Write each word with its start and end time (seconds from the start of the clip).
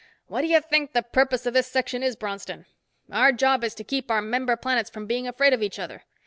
"What 0.25 0.41
do 0.41 0.47
you 0.47 0.59
think 0.61 0.93
the 0.93 1.03
purpose 1.03 1.45
of 1.45 1.53
this 1.53 1.67
Section 1.67 2.01
is, 2.01 2.15
Bronston? 2.15 2.65
Our 3.11 3.31
job 3.31 3.63
is 3.63 3.75
to 3.75 3.83
keep 3.83 4.09
our 4.09 4.19
member 4.23 4.55
planets 4.57 4.89
from 4.89 5.05
being 5.05 5.27
afraid 5.27 5.53
of 5.53 5.61
each 5.61 5.77
other. 5.77 6.05